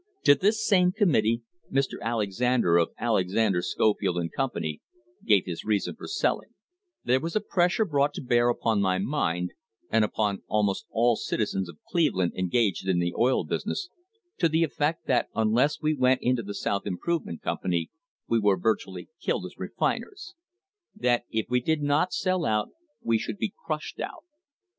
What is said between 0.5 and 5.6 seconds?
same committee Mr. Alexander, of Alexander, Sco field and Company, gave